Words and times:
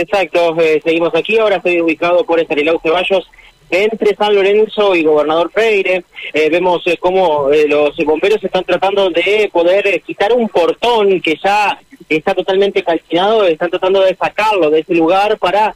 exacto. 0.00 0.60
Eh, 0.60 0.80
seguimos 0.82 1.14
aquí. 1.14 1.38
Ahora 1.38 1.56
estoy 1.56 1.80
ubicado 1.80 2.24
por 2.24 2.40
Estanilau 2.40 2.80
Ceballos 2.80 3.28
entre 3.70 4.14
San 4.14 4.34
Lorenzo 4.34 4.94
y 4.94 5.04
Gobernador 5.04 5.50
Freire. 5.50 6.04
Eh, 6.32 6.48
vemos 6.50 6.86
eh, 6.86 6.96
cómo 6.98 7.50
eh, 7.50 7.66
los 7.68 7.96
bomberos 8.04 8.42
están 8.42 8.64
tratando 8.64 9.10
de 9.10 9.48
poder 9.52 10.00
quitar 10.02 10.32
un 10.32 10.48
portón 10.48 11.20
que 11.20 11.38
ya 11.42 11.78
está 12.08 12.34
totalmente 12.34 12.82
calcinado, 12.82 13.46
están 13.46 13.70
tratando 13.70 14.02
de 14.02 14.14
sacarlo 14.14 14.70
de 14.70 14.80
ese 14.80 14.94
lugar 14.94 15.38
para 15.38 15.74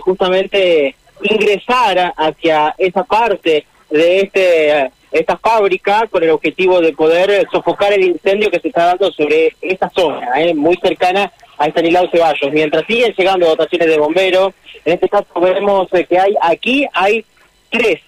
justamente 0.00 0.94
ingresar 1.22 2.14
hacia 2.16 2.74
esa 2.78 3.02
parte 3.04 3.66
de 3.90 4.20
este 4.20 4.90
esta 5.12 5.38
fábrica 5.38 6.06
con 6.10 6.22
el 6.22 6.30
objetivo 6.30 6.80
de 6.80 6.92
poder 6.92 7.46
sofocar 7.50 7.92
el 7.92 8.04
incendio 8.04 8.50
que 8.50 8.60
se 8.60 8.68
está 8.68 8.86
dando 8.86 9.10
sobre 9.12 9.54
esta 9.62 9.88
zona, 9.90 10.28
muy 10.54 10.76
cercana 10.76 11.32
a 11.58 11.66
Estanislao 11.66 12.10
Ceballos. 12.10 12.52
Mientras 12.52 12.86
siguen 12.86 13.14
llegando 13.16 13.46
dotaciones 13.46 13.88
de 13.88 13.98
bomberos, 13.98 14.54
en 14.84 14.94
este 14.94 15.08
caso 15.08 15.26
vemos 15.40 15.88
que 15.90 16.18
hay 16.18 16.34
aquí 16.40 16.86
hay 16.92 17.24
tres, 17.70 18.00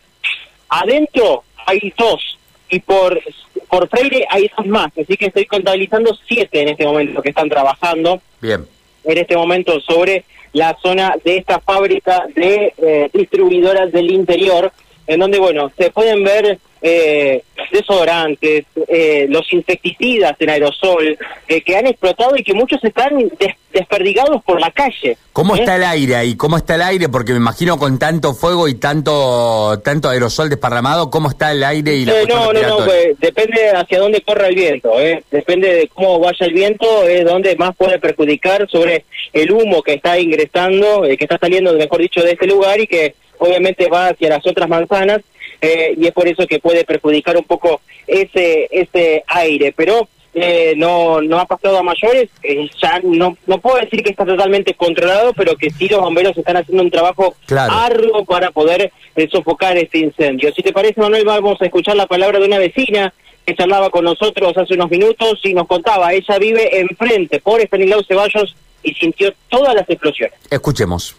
adentro 0.69 1.45
hay 1.67 1.93
dos 1.97 2.39
y 2.71 2.81
por 2.81 3.21
por 3.69 3.89
Freire 3.89 4.27
hay 4.31 4.51
dos 4.57 4.67
más, 4.67 4.91
así 4.99 5.17
que 5.17 5.27
estoy 5.27 5.47
contabilizando 5.47 6.17
siete 6.27 6.63
en 6.63 6.69
este 6.69 6.85
momento 6.85 7.23
que 7.23 7.31
están 7.31 7.49
trabajando. 7.49 8.21
Bien. 8.41 8.67
En 9.05 9.19
este 9.19 9.37
momento 9.37 9.81
sobre 9.81 10.25
la 10.53 10.77
zona 10.83 11.15
de 11.25 11.39
esta 11.39 11.61
fábrica 11.61 12.27
de 12.35 12.73
eh, 12.79 13.11
distribuidoras 13.13 13.93
del 13.93 14.11
interior, 14.11 14.73
en 15.07 15.21
donde, 15.21 15.39
bueno, 15.39 15.71
se 15.79 15.91
pueden 15.91 16.25
ver 16.25 16.59
eh, 16.81 17.43
desodorantes, 17.73 18.65
eh, 18.87 19.27
los 19.29 19.53
insecticidas 19.53 20.37
en 20.39 20.51
aerosol, 20.51 21.19
eh, 21.49 21.61
que 21.63 21.77
han 21.77 21.87
explotado 21.87 22.37
y 22.37 22.43
que 22.43 22.55
muchos 22.55 22.83
están 22.83 23.31
desperdigados 23.73 24.43
por 24.45 24.61
la 24.61 24.71
calle. 24.71 25.17
¿Cómo 25.33 25.55
está 25.55 25.77
el 25.77 25.85
aire 25.85 26.17
ahí? 26.17 26.37
¿Cómo 26.37 26.57
está 26.57 26.77
el 26.77 26.83
aire? 26.83 27.09
Porque 27.09 27.33
me 27.33 27.39
imagino 27.39 27.79
con 27.79 27.99
tanto 27.99 28.33
fuego 28.35 28.69
y 28.69 28.75
tanto 28.75 29.81
tanto 29.85 30.09
aerosol 30.09 30.49
desparramado, 30.49 31.11
¿cómo 31.11 31.29
está 31.29 31.53
el 31.53 31.63
aire 31.63 31.95
y 31.95 32.05
la 32.05 32.25
No, 32.25 32.53
no, 32.53 32.63
no, 32.63 32.77
pues, 32.85 33.19
depende 33.19 33.71
hacia 33.71 33.99
dónde 33.99 34.21
corra 34.23 34.49
el 34.49 34.55
viento, 34.55 34.93
depende 35.31 35.75
de 35.75 35.89
cómo 35.89 36.21
vaya 36.21 36.47
el 36.47 36.55
viento, 36.55 37.07
es 37.07 37.25
donde 37.25 37.57
más 37.57 37.77
puede 37.77 37.99
perjudicar 37.99 38.69
sobre 38.71 39.05
el 39.33 39.51
humo 39.53 39.83
que 39.83 39.95
está 39.95 40.19
ingresando, 40.19 41.03
que 41.03 41.25
está 41.25 41.39
saliendo, 41.39 41.73
mejor 41.75 42.01
dicho, 42.01 42.23
de 42.23 42.33
este 42.33 42.47
lugar 42.47 42.81
y 42.81 42.87
que 42.87 43.15
obviamente 43.39 43.89
va 43.89 44.09
hacia 44.09 44.31
las 44.31 44.47
otras 44.47 44.69
manzanas 44.69 45.21
eh, 45.61 45.95
y 45.97 46.07
es 46.07 46.13
por 46.13 46.29
eso 46.29 46.47
que 46.47 46.61
puede 46.61 46.85
perjudicar 46.85 47.37
un 47.37 47.45
poco 47.45 47.81
ese 48.07 48.69
ese 48.71 49.25
aire, 49.27 49.75
pero 49.77 50.09
eh, 50.35 50.75
no 50.77 51.21
no 51.21 51.39
ha 51.39 51.47
pasado 51.47 51.79
a 51.79 51.83
mayores, 51.83 52.29
eh, 52.43 52.69
ya 52.81 53.01
no 53.03 53.37
no 53.47 53.59
puedo 53.59 53.79
decir 53.79 54.03
que 54.03 54.11
está 54.11 54.25
totalmente 54.25 54.75
controlado, 54.75 55.33
pero 55.33 55.57
que 55.57 55.71
sí 55.71 55.89
los 55.89 56.01
bomberos 56.01 56.37
están 56.37 56.57
haciendo 56.57 56.85
un 56.85 56.91
trabajo 56.91 57.35
arduo 57.51 58.25
para 58.25 58.51
poder 58.51 58.93
sofocar 59.33 59.77
este 59.77 59.99
incendio. 59.99 60.53
Si 60.55 60.63
te 60.63 60.73
parece, 60.73 61.01
Manuel, 61.01 61.25
vamos 61.25 61.61
a 61.61 61.65
escuchar 61.65 61.97
la 61.97 62.07
palabra 62.07 62.39
de 62.39 62.47
una 62.47 62.59
vecina 62.59 63.13
que 63.45 63.57
charlaba 63.57 63.91
con 63.91 64.05
nosotros 64.05 64.57
hace 64.57 64.75
unos 64.75 64.91
minutos 64.91 65.41
y 65.43 65.55
nos 65.55 65.67
contaba, 65.67 66.13
ella 66.13 66.39
vive 66.39 66.81
enfrente 66.81 67.41
por 67.41 67.61
Estanislao 67.61 68.05
Ceballos 68.05 68.55
y 68.83 68.95
sintió 68.95 69.33
todas 69.49 69.75
las 69.75 69.89
explosiones. 69.89 70.39
Escuchemos. 70.51 71.17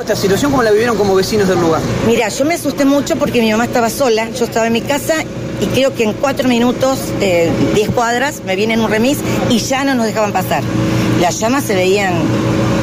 ¿Esta 0.00 0.16
situación 0.16 0.50
cómo 0.50 0.64
la 0.64 0.72
vivieron 0.72 0.96
como 0.96 1.14
vecinos 1.14 1.46
del 1.46 1.60
lugar? 1.60 1.80
Mira, 2.04 2.28
yo 2.28 2.44
me 2.44 2.54
asusté 2.54 2.84
mucho 2.84 3.14
porque 3.14 3.40
mi 3.40 3.52
mamá 3.52 3.66
estaba 3.66 3.88
sola, 3.88 4.28
yo 4.30 4.44
estaba 4.44 4.66
en 4.66 4.72
mi 4.72 4.80
casa 4.80 5.14
y 5.60 5.66
creo 5.66 5.94
que 5.94 6.02
en 6.02 6.14
cuatro 6.14 6.48
minutos, 6.48 6.98
eh, 7.20 7.48
diez 7.76 7.90
cuadras, 7.90 8.42
me 8.44 8.56
vienen 8.56 8.80
un 8.80 8.90
remis 8.90 9.18
y 9.50 9.58
ya 9.58 9.84
no 9.84 9.94
nos 9.94 10.06
dejaban 10.06 10.32
pasar. 10.32 10.64
Las 11.20 11.38
llamas 11.38 11.62
se 11.62 11.76
veían, 11.76 12.12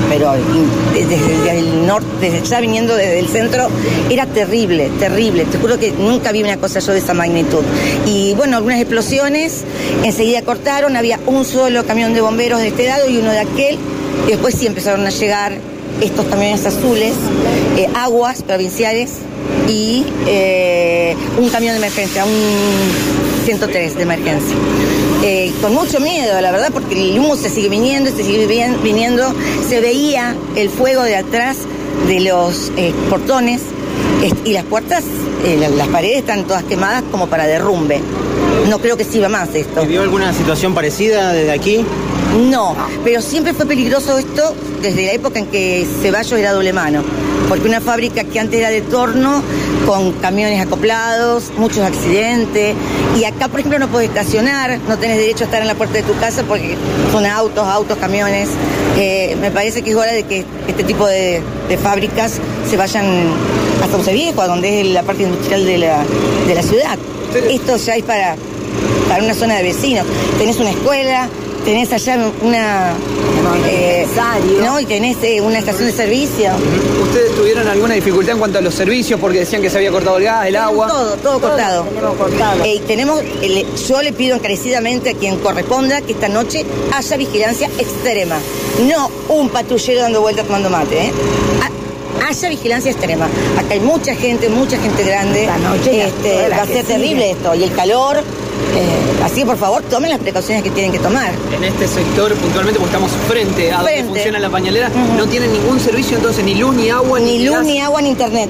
pero 0.10 0.32
desde, 0.94 1.60
el 1.60 1.86
norte, 1.86 2.08
desde 2.22 2.44
ya 2.44 2.62
viniendo 2.62 2.96
desde 2.96 3.20
el 3.20 3.28
centro, 3.28 3.68
era 4.10 4.26
terrible, 4.26 4.90
terrible. 4.98 5.44
Te 5.44 5.58
juro 5.58 5.78
que 5.78 5.92
nunca 5.92 6.32
vi 6.32 6.44
una 6.44 6.56
cosa 6.56 6.80
yo 6.80 6.94
de 6.94 7.00
esa 7.00 7.14
magnitud. 7.14 7.64
Y 8.06 8.36
bueno, 8.36 8.56
algunas 8.56 8.80
explosiones, 8.80 9.66
enseguida 10.06 10.44
cortaron, 10.44 10.96
había 10.96 11.20
un 11.26 11.44
solo 11.44 11.86
camión 11.86 12.14
de 12.14 12.22
bomberos 12.22 12.62
de 12.62 12.70
este 12.70 12.88
lado 12.88 13.10
y 13.10 13.18
uno 13.18 13.32
de 13.32 13.40
aquel, 13.40 13.78
y 14.28 14.32
después 14.32 14.56
sí 14.56 14.66
empezaron 14.66 15.06
a 15.06 15.10
llegar 15.10 15.71
estos 16.00 16.26
camiones 16.26 16.66
azules, 16.66 17.14
eh, 17.78 17.88
aguas 17.96 18.44
provinciales 18.44 19.14
y 19.68 20.06
eh, 20.28 21.16
un 21.38 21.50
camión 21.50 21.74
de 21.74 21.80
emergencia, 21.80 22.26
un 22.26 23.46
103 23.46 23.98
de 23.98 24.04
emergencia. 24.04 24.56
Eh, 25.24 25.52
con 25.62 25.74
mucho 25.74 26.00
miedo, 26.00 26.40
la 26.42 26.52
verdad, 26.52 26.70
porque 26.74 27.00
el 27.00 27.20
humo 27.20 27.36
se 27.36 27.50
sigue 27.50 27.70
viniendo, 27.70 28.10
se 28.10 28.24
sigue 28.24 28.48
viniendo, 28.84 29.34
se 29.68 29.80
veía 29.80 30.36
el 30.56 30.70
fuego 30.70 31.04
de 31.04 31.16
atrás 31.16 31.58
de 32.08 32.20
los 32.22 32.72
portones 33.10 33.62
y 34.46 34.54
las 34.54 34.64
puertas, 34.64 35.04
las 35.78 35.88
paredes 35.90 36.20
están 36.20 36.46
todas 36.46 36.64
quemadas 36.64 37.04
como 37.12 37.28
para 37.28 37.46
derrumbe. 37.46 38.02
No 38.70 38.80
creo 38.80 38.98
que 38.98 39.04
sirva 39.04 39.30
más 39.30 39.54
esto. 39.54 39.86
¿Vio 39.86 40.02
alguna 40.02 40.34
situación 40.34 40.74
parecida 40.74 41.34
desde 41.34 41.52
aquí? 41.52 41.86
No, 42.38 42.76
pero 43.04 43.22
siempre 43.22 43.54
fue 43.54 43.66
peligroso 43.66 44.18
esto 44.18 44.56
desde 44.82 45.06
la 45.06 45.12
época 45.12 45.40
en 45.40 45.48
que 45.48 45.86
Ceballos 46.02 46.40
era 46.40 46.54
doble 46.54 46.72
mano, 46.72 47.04
porque 47.50 47.68
una 47.68 47.82
fábrica 47.82 48.24
que 48.24 48.40
antes 48.40 48.60
era 48.60 48.70
de 48.70 48.82
torno, 48.82 49.44
con 49.86 50.14
camiones 50.14 50.62
acoplados, 50.62 51.52
muchos 51.58 51.80
accidentes, 51.80 52.76
y 53.20 53.26
acá, 53.26 53.50
por 53.50 53.60
ejemplo, 53.60 53.80
no 53.80 53.90
puedes 53.90 54.10
estacionar, 54.10 54.80
no 54.88 54.98
tenés 54.98 55.18
derecho 55.18 55.44
a 55.44 55.46
estar 55.46 55.62
en 55.62 55.68
la 55.68 55.76
puerta 55.76 55.96
de 55.96 56.04
tu 56.04 56.18
casa 56.20 56.44
porque 56.44 56.78
son 57.12 57.26
autos, 57.26 57.68
autos, 57.68 57.98
camiones. 57.98 58.50
Eh, 58.98 59.36
me 59.42 59.52
parece 59.52 59.82
que 59.82 59.92
es 59.92 59.96
hora 59.98 60.14
de 60.14 60.24
que 60.24 60.46
este 60.68 60.84
tipo 60.84 61.06
de, 61.08 61.42
fábricas 61.84 62.40
se 62.70 62.78
vayan 62.78 63.06
hasta 63.82 63.98
Sauce 63.98 64.14
Viejo, 64.14 64.42
a 64.42 64.48
donde 64.48 64.82
es 64.82 64.88
la 64.88 65.04
parte 65.04 65.24
industrial 65.24 65.66
de 65.66 65.78
la, 65.80 66.04
de 66.48 66.56
la 66.56 66.64
ciudad. 66.64 66.98
Esto 67.50 67.76
ya 67.76 67.96
es 67.96 68.04
para, 68.04 68.36
para 69.10 69.24
una 69.24 69.34
zona 69.34 69.58
de 69.58 69.64
vecinos. 69.64 70.06
Tenés 70.38 70.58
una 70.58 70.72
escuela, 70.72 71.30
tenés 71.64 71.92
allá 71.94 72.32
una 72.42 72.94
eh, 73.68 74.08
¿no? 74.64 74.80
y 74.80 74.86
tenés 74.86 75.18
eh, 75.24 75.42
una 75.42 75.60
estación 75.60 75.88
de 75.88 75.94
servicio. 75.94 76.52
¿Ustedes 77.04 77.36
tuvieron 77.36 77.68
alguna 77.68 77.94
dificultad 77.96 78.34
en 78.34 78.40
cuanto 78.40 78.58
a 78.60 78.62
los 78.62 78.74
servicios 78.74 79.20
porque 79.20 79.40
decían 79.40 79.62
que 79.62 79.70
se 79.70 79.78
había 79.78 79.92
cortado 79.92 80.18
el 80.18 80.24
gas, 80.24 80.48
el 80.48 80.56
agua? 80.56 80.88
Todo, 80.88 81.18
todo, 81.18 81.40
cortado. 81.40 81.84
Tenemos 81.84 82.18
cortado. 82.18 82.64
Eh, 82.64 82.82
tenemos, 82.88 83.22
yo 83.88 84.02
le 84.02 84.14
pido 84.14 84.36
encarecidamente 84.36 85.12
a 85.12 85.14
quien 85.14 85.38
corresponda 85.40 86.02
que 86.02 86.14
esta 86.14 86.30
noche 86.30 86.66
haya 86.94 87.18
vigilancia 87.18 87.70
extrema. 87.78 88.38
No 88.88 89.10
un 89.30 89.50
patrullero 89.50 90.02
dando 90.02 90.22
vueltas 90.22 90.46
tomando 90.46 90.70
mate, 90.70 91.08
¿eh? 91.08 91.12
haya 92.28 92.50
vigilancia 92.50 92.92
extrema. 92.92 93.26
Acá 93.58 93.74
hay 93.74 93.80
mucha 93.80 94.16
gente, 94.16 94.50
mucha 94.50 94.78
gente 94.78 95.04
grande. 95.04 95.46
La 95.46 95.58
noche 95.58 96.08
este, 96.08 96.50
va 96.50 96.64
a 96.64 96.68
ser 96.68 96.86
terrible 96.86 97.32
esto. 97.32 97.54
Y 97.56 97.64
el 97.64 97.74
calor, 97.74 98.24
eh, 98.76 99.24
así 99.24 99.42
que 99.42 99.46
por 99.46 99.58
favor 99.58 99.82
tomen 99.84 100.10
las 100.10 100.20
precauciones 100.20 100.64
que 100.64 100.72
tienen 100.72 100.92
que 100.92 101.00
tomar. 101.00 101.32
En 101.56 101.64
este 101.64 101.88
sector, 101.88 102.34
puntualmente, 102.36 102.80
porque 102.80 102.96
estamos 102.96 103.12
frente 103.28 103.72
a 103.72 103.78
donde 103.78 104.04
funciona 104.04 104.40
la 104.40 104.50
pañalera, 104.50 104.90
no 105.18 105.26
tienen 105.28 105.52
ningún 105.54 105.80
servicio 105.80 106.18
entonces, 106.18 106.44
ni 106.44 106.56
luz, 106.56 106.76
ni 106.76 106.90
agua, 106.90 107.20
ni, 107.20 107.38
ni 107.38 107.46
luz, 107.46 107.64
ni 107.64 107.80
agua, 107.80 108.02
ni 108.02 108.10
internet. 108.10 108.50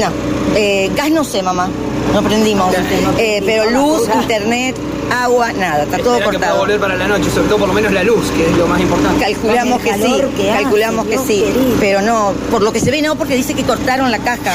No. 0.00 0.10
Eh, 0.56 0.90
gas 0.94 1.10
no 1.10 1.24
sé, 1.24 1.42
mamá. 1.42 1.68
No 2.12 2.22
prendimos. 2.22 2.74
Eh, 3.18 3.42
pero 3.44 3.70
luz, 3.70 4.08
internet, 4.22 4.74
agua, 5.10 5.52
nada, 5.52 5.84
está 5.84 5.98
todo 5.98 6.20
cortado. 6.22 6.54
Que 6.54 6.60
volver 6.60 6.80
para 6.80 6.96
la 6.96 7.06
noche, 7.06 7.30
sobre 7.30 7.48
todo 7.48 7.58
por 7.58 7.68
lo 7.68 7.74
menos 7.74 7.92
la 7.92 8.02
luz, 8.02 8.30
que 8.30 8.46
es 8.46 8.56
lo 8.56 8.66
más 8.66 8.80
importante. 8.80 9.24
Calculamos 9.24 9.80
que 9.80 9.94
sí, 9.94 10.22
calculamos 10.52 11.06
que 11.06 11.18
sí, 11.18 11.44
pero 11.78 12.00
no, 12.00 12.32
por 12.50 12.62
lo 12.62 12.72
que 12.72 12.80
se 12.80 12.90
ve 12.90 13.02
no, 13.02 13.16
porque 13.16 13.36
dice 13.36 13.54
que 13.54 13.62
cortaron 13.62 14.10
la 14.10 14.18
caja 14.18 14.54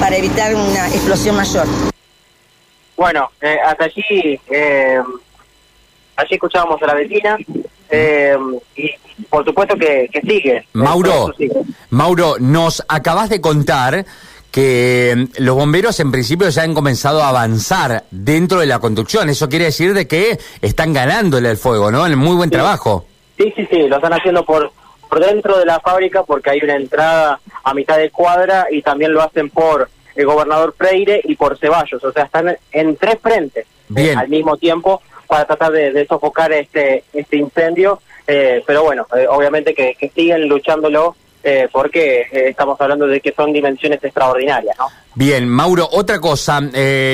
para 0.00 0.16
evitar 0.16 0.54
una 0.54 0.88
explosión 0.88 1.36
mayor. 1.36 1.66
Bueno, 2.96 3.30
eh, 3.40 3.58
hasta 3.64 3.84
allí, 3.84 4.40
eh, 4.50 5.00
allí 6.16 6.34
escuchábamos 6.34 6.82
a 6.82 6.86
la 6.86 6.94
vecina 6.94 7.36
eh, 7.90 8.36
y 8.76 8.90
por 9.28 9.44
supuesto 9.44 9.76
que, 9.76 10.08
sigue. 10.22 10.66
Mauro, 10.72 11.32
Mauro, 11.90 12.36
nos 12.38 12.84
acabas 12.88 13.28
de 13.28 13.40
contar 13.40 14.04
que 14.50 15.26
los 15.38 15.56
bomberos 15.56 15.98
en 15.98 16.12
principio 16.12 16.48
ya 16.48 16.62
han 16.62 16.74
comenzado 16.74 17.22
a 17.22 17.28
avanzar 17.28 18.04
dentro 18.12 18.60
de 18.60 18.66
la 18.66 18.78
conducción. 18.78 19.28
Eso 19.28 19.48
quiere 19.48 19.66
decir 19.66 19.94
de 19.94 20.06
que 20.06 20.38
están 20.62 20.92
ganándole 20.92 21.50
el 21.50 21.56
fuego, 21.56 21.90
¿no? 21.90 22.06
En 22.06 22.16
muy 22.16 22.36
buen 22.36 22.50
trabajo. 22.50 23.04
Sí, 23.36 23.52
sí, 23.56 23.66
sí, 23.68 23.88
lo 23.88 23.96
están 23.96 24.12
haciendo 24.12 24.44
por, 24.44 24.70
por 25.08 25.18
dentro 25.18 25.58
de 25.58 25.66
la 25.66 25.80
fábrica 25.80 26.22
porque 26.22 26.50
hay 26.50 26.60
una 26.62 26.76
entrada 26.76 27.40
a 27.64 27.74
mitad 27.74 27.98
de 27.98 28.10
cuadra 28.10 28.68
y 28.70 28.80
también 28.80 29.12
lo 29.12 29.22
hacen 29.22 29.50
por 29.50 29.90
el 30.14 30.26
gobernador 30.26 30.74
Freire 30.76 31.20
y 31.24 31.34
por 31.36 31.58
Ceballos. 31.58 32.02
O 32.02 32.12
sea, 32.12 32.24
están 32.24 32.56
en 32.72 32.96
tres 32.96 33.18
frentes 33.20 33.66
eh, 33.96 34.14
al 34.16 34.28
mismo 34.28 34.56
tiempo 34.56 35.02
para 35.26 35.44
tratar 35.46 35.72
de, 35.72 36.06
sofocar 36.06 36.52
este, 36.52 37.04
este 37.12 37.36
incendio. 37.36 38.00
Eh, 38.26 38.62
pero 38.66 38.84
bueno, 38.84 39.06
eh, 39.16 39.26
obviamente 39.28 39.74
que, 39.74 39.96
siguen 40.14 40.48
luchándolo 40.48 41.16
porque 41.72 42.26
estamos 42.32 42.80
hablando 42.80 43.06
de 43.06 43.20
que 43.20 43.30
son 43.32 43.52
dimensiones 43.52 44.02
extraordinarias, 44.02 44.74
¿no? 44.78 44.86
Bien, 45.14 45.46
Mauro, 45.46 45.86
otra 45.92 46.18
cosa, 46.18 46.58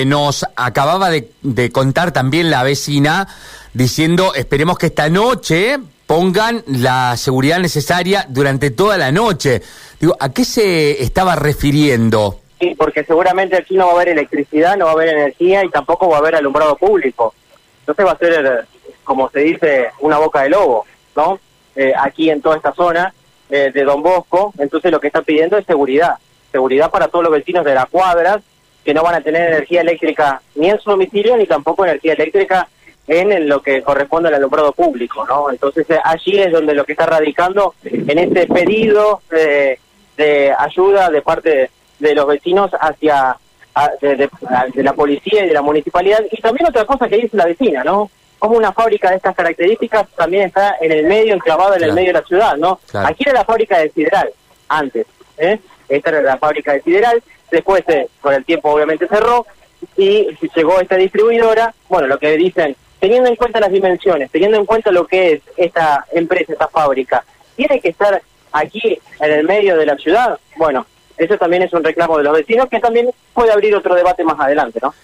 nos 0.06 0.46
acababa 0.54 1.10
de, 1.10 1.32
de 1.42 1.72
contar 1.72 2.12
también 2.12 2.48
la 2.48 2.62
vecina 2.62 3.26
diciendo, 3.74 4.32
esperemos 4.36 4.78
que 4.78 4.86
esta 4.86 5.08
noche 5.08 5.80
pongan 6.10 6.64
la 6.66 7.16
seguridad 7.16 7.60
necesaria 7.60 8.26
durante 8.28 8.70
toda 8.70 8.98
la 8.98 9.12
noche. 9.12 9.62
Digo, 10.00 10.16
¿a 10.18 10.30
qué 10.30 10.44
se 10.44 11.02
estaba 11.04 11.36
refiriendo? 11.36 12.40
Sí, 12.60 12.74
porque 12.76 13.04
seguramente 13.04 13.56
aquí 13.56 13.74
no 13.74 13.86
va 13.86 13.92
a 13.92 13.94
haber 13.96 14.10
electricidad, 14.10 14.76
no 14.76 14.84
va 14.84 14.90
a 14.90 14.94
haber 14.94 15.08
energía 15.08 15.64
y 15.64 15.70
tampoco 15.70 16.08
va 16.08 16.16
a 16.16 16.20
haber 16.20 16.36
alumbrado 16.36 16.76
público. 16.76 17.34
Entonces 17.80 18.06
va 18.06 18.12
a 18.12 18.18
ser, 18.18 18.66
como 19.02 19.30
se 19.30 19.40
dice, 19.40 19.90
una 20.00 20.18
boca 20.18 20.42
de 20.42 20.50
lobo, 20.50 20.84
¿no? 21.16 21.40
Eh, 21.74 21.94
aquí 21.98 22.28
en 22.28 22.42
toda 22.42 22.56
esta 22.56 22.72
zona 22.72 23.14
eh, 23.48 23.70
de 23.72 23.84
Don 23.84 24.02
Bosco. 24.02 24.52
Entonces 24.58 24.92
lo 24.92 25.00
que 25.00 25.06
están 25.06 25.24
pidiendo 25.24 25.56
es 25.56 25.64
seguridad. 25.64 26.16
Seguridad 26.52 26.90
para 26.90 27.08
todos 27.08 27.24
los 27.24 27.32
vecinos 27.32 27.64
de 27.64 27.74
las 27.74 27.88
cuadras 27.88 28.42
que 28.84 28.92
no 28.92 29.02
van 29.02 29.14
a 29.14 29.20
tener 29.20 29.48
energía 29.48 29.80
eléctrica 29.80 30.42
ni 30.54 30.68
en 30.68 30.78
su 30.80 30.90
domicilio 30.90 31.36
ni 31.36 31.46
tampoco 31.46 31.84
energía 31.84 32.12
eléctrica 32.12 32.68
en 33.06 33.48
lo 33.48 33.60
que 33.60 33.82
corresponde 33.82 34.28
al 34.28 34.34
alumbrado 34.34 34.72
público, 34.72 35.26
¿no? 35.26 35.50
Entonces 35.50 35.88
eh, 35.90 35.98
allí 36.04 36.38
es 36.38 36.52
donde 36.52 36.74
lo 36.74 36.84
que 36.84 36.92
está 36.92 37.06
radicando 37.06 37.74
en 37.84 38.18
este 38.18 38.46
pedido 38.46 39.22
de, 39.30 39.78
ayuda 40.58 41.10
de 41.10 41.22
parte 41.22 41.50
de, 41.50 41.70
los 42.00 42.26
vecinos 42.26 42.70
hacia 42.80 43.36
de, 44.00 44.28
la 44.82 44.92
policía 44.92 45.44
y 45.44 45.48
de 45.48 45.54
la 45.54 45.62
municipalidad 45.62 46.20
y 46.30 46.40
también 46.40 46.68
otra 46.68 46.84
cosa 46.84 47.08
que 47.08 47.16
dice 47.16 47.36
la 47.36 47.46
vecina, 47.46 47.84
¿no? 47.84 48.10
Como 48.38 48.56
una 48.56 48.72
fábrica 48.72 49.10
de 49.10 49.16
estas 49.16 49.34
características 49.36 50.08
también 50.16 50.44
está 50.44 50.76
en 50.80 50.92
el 50.92 51.06
medio, 51.06 51.34
enclavada 51.34 51.76
en 51.76 51.84
el 51.84 51.92
medio 51.92 52.08
de 52.08 52.20
la 52.20 52.26
ciudad, 52.26 52.56
¿no? 52.56 52.80
Aquí 52.94 53.24
era 53.24 53.34
la 53.34 53.44
fábrica 53.44 53.78
de 53.78 53.90
Sideral, 53.90 54.30
antes, 54.68 55.06
¿eh? 55.38 55.58
Esta 55.88 56.10
era 56.10 56.22
la 56.22 56.38
fábrica 56.38 56.72
de 56.72 56.82
Sideral, 56.82 57.22
después 57.50 57.84
eh, 57.88 58.08
con 58.20 58.32
el 58.34 58.44
tiempo 58.44 58.70
obviamente 58.70 59.06
cerró 59.08 59.46
y 59.96 60.28
llegó 60.54 60.80
esta 60.80 60.96
distribuidora, 60.96 61.74
bueno, 61.88 62.06
lo 62.06 62.18
que 62.18 62.36
dicen, 62.36 62.76
teniendo 62.98 63.28
en 63.28 63.36
cuenta 63.36 63.60
las 63.60 63.72
dimensiones, 63.72 64.30
teniendo 64.30 64.58
en 64.58 64.66
cuenta 64.66 64.90
lo 64.90 65.06
que 65.06 65.32
es 65.32 65.42
esta 65.56 66.04
empresa, 66.12 66.52
esta 66.52 66.68
fábrica, 66.68 67.24
tiene 67.56 67.80
que 67.80 67.88
estar 67.88 68.22
aquí 68.52 69.00
en 69.20 69.30
el 69.30 69.44
medio 69.44 69.76
de 69.76 69.86
la 69.86 69.96
ciudad, 69.96 70.38
bueno, 70.56 70.86
eso 71.20 71.36
también 71.36 71.62
es 71.62 71.72
un 71.72 71.84
reclamo 71.84 72.18
de 72.18 72.24
los 72.24 72.32
vecinos 72.32 72.66
que 72.70 72.80
también 72.80 73.10
puede 73.34 73.52
abrir 73.52 73.74
otro 73.74 73.94
debate 73.94 74.24
más 74.24 74.40
adelante, 74.40 74.78
¿no? 74.82 74.94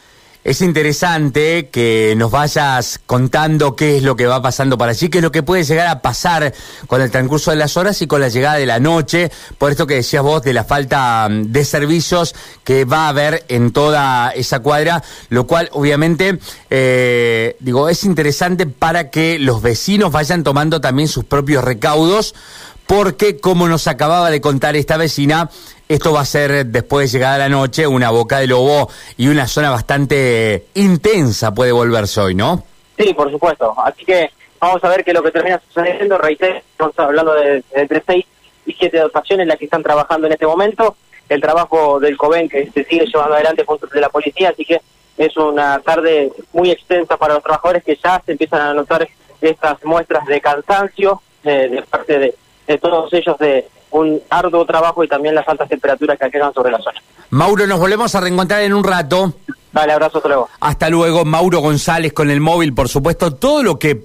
Es 0.47 0.61
interesante 0.61 1.71
que 1.71 2.15
nos 2.17 2.31
vayas 2.31 3.01
contando 3.05 3.75
qué 3.75 3.97
es 3.97 4.05
lo 4.05 4.15
que 4.15 4.29
va 4.29 4.41
pasando 4.41 4.79
para 4.79 4.93
allí, 4.93 5.09
qué 5.09 5.19
es 5.19 5.25
lo 5.25 5.33
que 5.33 5.43
puede 5.43 5.65
llegar 5.65 5.89
a 5.89 6.03
pasar 6.03 6.55
con 6.87 7.03
el 7.03 7.11
transcurso 7.11 7.51
de 7.51 7.57
las 7.57 7.77
horas 7.77 8.01
y 8.01 8.07
con 8.07 8.21
la 8.21 8.29
llegada 8.29 8.55
de 8.55 8.65
la 8.65 8.79
noche, 8.79 9.33
por 9.59 9.73
esto 9.73 9.89
que 9.89 9.95
decías 9.95 10.23
vos 10.23 10.43
de 10.43 10.53
la 10.53 10.63
falta 10.63 11.27
mm, 11.29 11.51
de 11.51 11.65
servicios 11.65 12.37
que 12.63 12.85
va 12.85 13.07
a 13.07 13.09
haber 13.09 13.45
en 13.49 13.73
toda 13.73 14.31
esa 14.31 14.61
cuadra, 14.61 15.03
lo 15.31 15.49
cual 15.49 15.69
obviamente, 15.73 16.39
eh, 16.71 17.57
digo, 17.59 17.89
es 17.89 18.05
interesante 18.05 18.67
para 18.67 19.11
que 19.11 19.41
los 19.41 19.63
vecinos 19.63 20.13
vayan 20.13 20.45
tomando 20.45 20.81
también 20.81 21.09
sus 21.09 21.25
propios 21.25 21.65
recaudos 21.65 22.37
porque 22.87 23.39
como 23.39 23.69
nos 23.69 23.87
acababa 23.87 24.31
de 24.31 24.41
contar 24.41 24.77
esta 24.77 24.97
vecina, 24.97 25.51
esto 25.89 26.13
va 26.13 26.21
a 26.21 26.25
ser 26.25 26.67
después 26.67 27.11
de 27.11 27.19
llegada 27.19 27.39
la 27.39 27.49
noche 27.49 27.87
una 27.87 28.11
boca 28.11 28.39
de 28.39 28.47
lobo 28.47 28.91
y 29.17 29.29
una 29.29 29.47
zona 29.47 29.71
bastante 29.71 30.67
intensa 30.75 31.55
puede 31.55 31.73
volverse 31.73 32.21
hoy, 32.21 32.35
¿no? 32.35 32.65
Sí, 32.97 33.13
por 33.15 33.31
supuesto. 33.31 33.75
Así 33.85 34.05
que 34.05 34.31
vamos 34.61 34.83
a 34.83 34.89
ver 34.89 35.05
qué 35.05 35.11
es 35.11 35.17
lo 35.17 35.23
que 35.23 35.31
termina 35.31 35.61
sucediendo. 35.69 36.19
Reitero, 36.19 36.57
estamos 36.57 36.99
hablando 36.99 37.35
de, 37.35 37.63
entre 37.75 38.03
seis 38.07 38.25
y 38.65 38.73
siete 38.73 38.99
dotaciones 38.99 39.45
en 39.45 39.49
las 39.49 39.59
que 39.59 39.67
están 39.67 39.83
trabajando 39.83 40.27
en 40.27 40.33
este 40.33 40.47
momento. 40.47 40.97
El 41.29 41.41
trabajo 41.41 41.99
del 41.99 42.17
COVEN 42.17 42.49
que 42.49 42.71
se 42.71 42.85
sigue 42.85 43.07
llevando 43.07 43.35
adelante 43.35 43.65
junto 43.67 43.87
de 43.87 44.01
la 44.01 44.09
policía, 44.09 44.51
así 44.51 44.65
que 44.65 44.81
es 45.19 45.37
una 45.37 45.81
tarde 45.81 46.31
muy 46.53 46.71
extensa 46.71 47.17
para 47.17 47.35
los 47.35 47.43
trabajadores 47.43 47.83
que 47.83 47.99
ya 48.03 48.23
se 48.25 48.33
empiezan 48.33 48.61
a 48.61 48.75
notar 48.75 49.09
estas 49.41 49.85
muestras 49.85 50.25
de 50.27 50.41
cansancio 50.41 51.21
eh, 51.43 51.69
de 51.71 51.83
parte 51.83 52.19
de 52.19 52.35
de 52.67 52.79
todos 52.79 53.13
ellos 53.13 53.39
de 53.39 53.69
un 53.91 54.21
arduo 54.31 54.65
trabajo 54.67 55.05
y 55.05 55.09
también 55.09 55.35
las 55.35 55.49
altas 55.49 55.69
temperaturas 55.69 56.19
que 56.19 56.27
aquejan 56.27 56.53
sobre 56.53 56.71
la 56.73 56.79
zona. 56.79 57.01
Mauro, 57.31 57.67
nos 57.67 57.79
volvemos 57.79 58.15
a 58.15 58.21
reencontrar 58.21 58.63
en 58.63 58.75
un 58.75 58.85
rato. 58.85 59.33
Dale, 59.73 59.93
abrazo, 59.93 60.19
hasta 60.19 60.29
luego. 60.29 60.49
Hasta 60.61 60.89
luego, 60.89 61.25
Mauro 61.25 61.61
González 61.61 62.13
con 62.13 62.31
el 62.31 62.41
móvil, 62.41 62.73
por 62.73 62.89
supuesto, 62.89 63.35
todo 63.35 63.63
lo 63.63 63.79
que... 63.79 64.03